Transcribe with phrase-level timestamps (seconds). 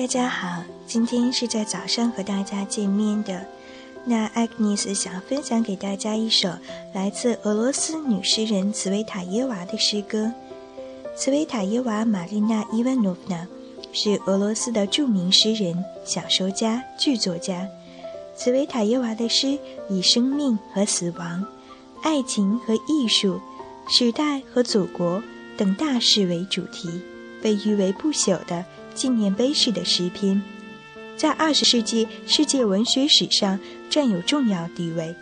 [0.00, 3.44] 大家好，今天是在早上和大家见面的。
[4.06, 6.48] 那艾格尼斯想分享给大家一首
[6.94, 10.32] 来自俄罗斯女诗人茨维塔耶娃的诗歌。
[11.14, 13.46] 茨维塔耶娃·玛丽娜·伊万诺夫娜
[13.92, 17.68] 是俄罗斯的著名诗人、小说家、剧作家。
[18.34, 19.58] 茨维塔耶娃的诗
[19.90, 21.44] 以生命和死亡、
[22.00, 23.38] 爱情和艺术、
[23.86, 25.22] 时代和祖国
[25.58, 26.88] 等大事为主题，
[27.42, 28.64] 被誉为不朽的。
[28.92, 30.42] 纪念碑式的诗篇，
[31.16, 33.58] 在二十世纪世界文学史上
[33.88, 35.14] 占有重要地位，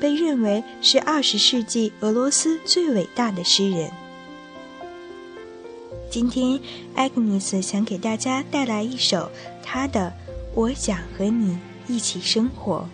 [0.00, 3.90] 被认为是二十世纪俄罗斯最伟大的诗人。
[6.10, 6.60] 今天，
[6.94, 9.30] 艾格尼斯想给大家带来一首
[9.62, 10.12] 他的
[10.54, 12.86] 《我想和你一起生活》。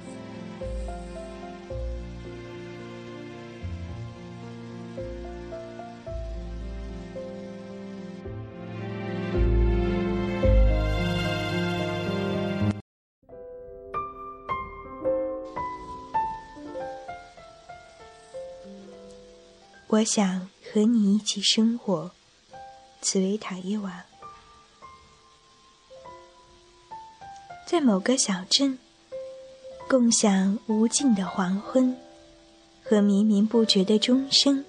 [19.90, 22.10] 我想和你一起生活，
[23.00, 24.04] 茨维塔耶娃。
[27.66, 28.78] 在某个小镇，
[29.88, 31.96] 共享无尽的黄昏
[32.84, 34.62] 和绵绵不绝的钟声。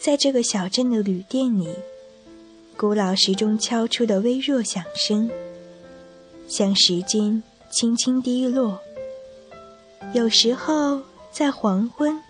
[0.00, 1.72] 在这个小镇的旅店里，
[2.76, 5.30] 古老时钟敲出的微弱响声，
[6.48, 8.80] 像时间轻轻滴落。
[10.12, 12.20] 有时候，在黄昏，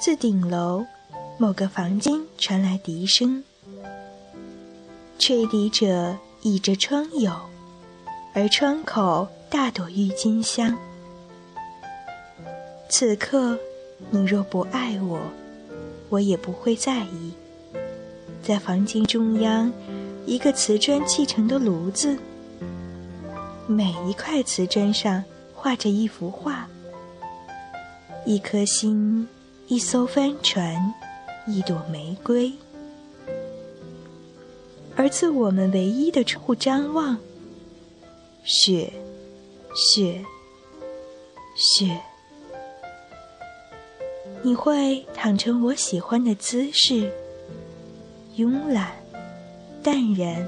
[0.00, 0.84] 自顶楼。
[1.38, 3.44] 某个房间传来笛声，
[5.18, 7.36] 吹笛者倚着窗牖，
[8.32, 10.74] 而窗口大朵郁金香。
[12.88, 13.58] 此刻，
[14.08, 15.20] 你若不爱我，
[16.08, 17.34] 我也不会在意。
[18.42, 19.70] 在房间中央，
[20.24, 22.16] 一个瓷砖砌成的炉子，
[23.66, 25.22] 每一块瓷砖上
[25.54, 26.66] 画着一幅画：
[28.24, 29.28] 一颗心，
[29.66, 30.94] 一艘帆船。
[31.48, 32.52] 一朵玫瑰，
[34.96, 37.16] 而自我们唯一的窗户张望，
[38.42, 38.92] 雪，
[39.76, 40.24] 雪，
[41.54, 42.00] 雪。
[44.42, 47.12] 你会躺成我喜欢的姿势，
[48.36, 48.90] 慵懒、
[49.84, 50.44] 淡然、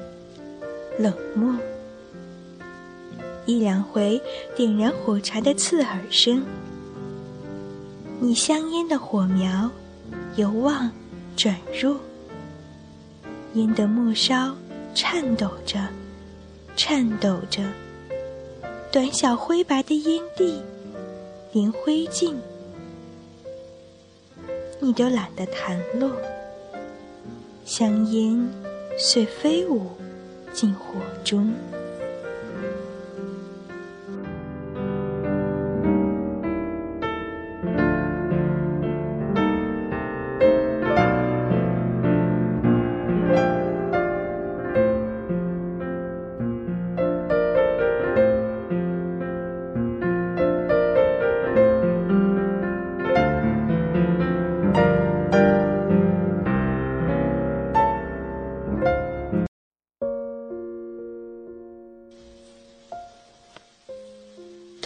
[0.98, 1.54] 冷漠。
[3.46, 4.20] 一两回
[4.56, 6.44] 点燃火柴的刺耳声，
[8.20, 9.70] 你香烟的火苗。
[10.36, 10.90] 由旺
[11.36, 11.98] 转弱，
[13.54, 14.54] 烟的末梢
[14.94, 15.78] 颤抖着，
[16.76, 17.62] 颤抖着。
[18.90, 20.62] 短小灰白的烟蒂，
[21.52, 22.34] 连灰烬
[24.80, 26.10] 你都懒得弹落。
[27.64, 28.48] 香烟
[28.98, 29.90] 遂飞舞
[30.52, 31.52] 进火中。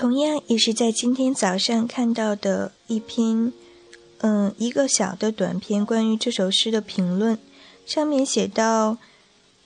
[0.02, 3.52] 同样也是在今天早上看到的一篇，
[4.18, 7.38] 嗯，一个小的短篇关于这首诗的评论，
[7.86, 8.98] 上面写到，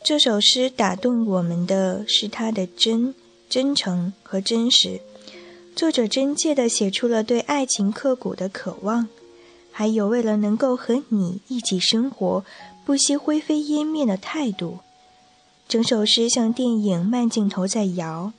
[0.05, 3.15] 这首诗打动我们的是它的真、
[3.49, 5.01] 真诚和真实。
[5.75, 9.09] 作者真切地写出了对爱情刻骨的渴望，
[9.73, 12.45] 还有为了能够和你一起生活，
[12.85, 14.81] 不惜灰飞烟灭的态度。
[15.67, 18.35] 整首诗像电影慢镜头在摇。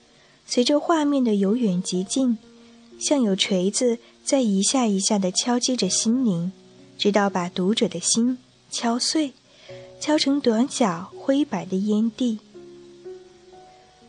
[0.47, 2.38] 随着画面的由远及近，
[2.97, 6.53] 像有锤子在一下一下地敲击着心灵，
[6.97, 8.38] 直到把读者的心
[8.72, 9.34] 敲碎，
[9.99, 12.40] 敲成短小灰白的烟蒂。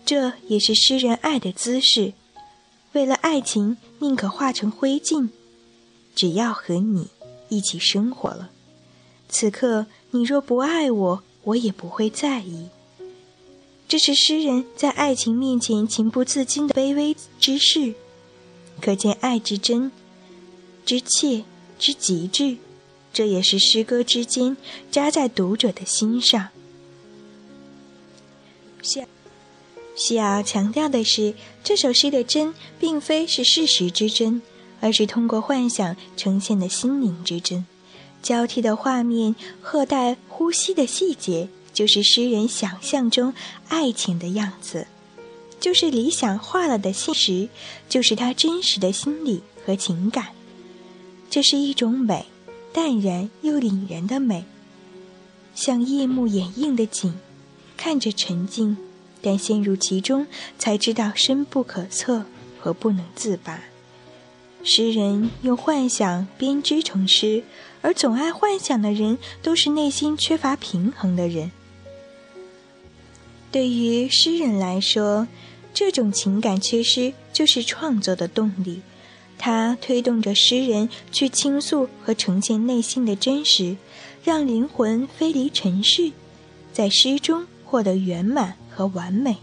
[0.06, 2.12] 这也是诗人爱的姿势，
[2.92, 5.28] 为了爱情宁可化成灰烬，
[6.14, 7.08] 只要和你
[7.48, 8.50] 一起生活了。
[9.28, 12.68] 此刻你若不爱我，我也不会在意。
[13.88, 17.94] 这是诗人在爱情面前情不自禁的卑微之事，
[18.82, 19.90] 可见爱之真、
[20.84, 21.44] 之切、
[21.78, 22.58] 之极致。
[23.14, 24.58] 这也是诗歌之间
[24.90, 26.48] 扎在读者的心上。
[28.82, 29.02] 需
[29.96, 31.32] 需要强调的是，
[31.64, 34.42] 这首诗的真，并非是事实之真，
[34.80, 37.64] 而是通过幻想呈现的心灵之真。
[38.22, 41.48] 交替的画面，赫带呼吸的细节。
[41.78, 43.32] 就是诗人想象中
[43.68, 44.88] 爱情的样子，
[45.60, 47.48] 就是理想化了的现实，
[47.88, 50.30] 就是他真实的心理和情感。
[51.30, 52.26] 这是一种美，
[52.72, 54.44] 淡然又凛然的美，
[55.54, 57.14] 像夜幕掩映的景，
[57.76, 58.76] 看着沉静，
[59.22, 60.26] 但陷入其中
[60.58, 62.24] 才知道深不可测
[62.58, 63.60] 和不能自拔。
[64.64, 67.44] 诗人用幻想编织成诗，
[67.82, 71.52] 而总爱幻想的人，都是内心缺乏平衡的人。
[73.50, 75.26] 对于诗人来说，
[75.72, 78.82] 这种情感缺失就是创作的动力，
[79.38, 83.76] 它推动着诗人去倾诉和呈现内心的真实，
[84.22, 86.12] 让灵魂飞离尘世，
[86.72, 89.38] 在诗中获得圆满和完美。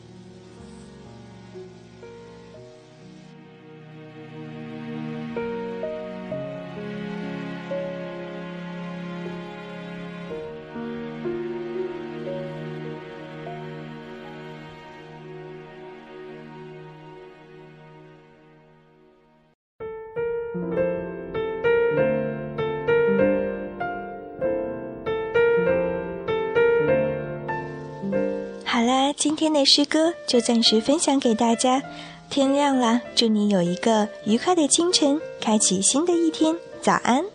[29.16, 31.82] 今天的诗歌就暂时分享给大家。
[32.30, 36.56] 天亮了，祝你有一个愉快的清晨，开启新的一天。
[36.82, 37.35] 早安。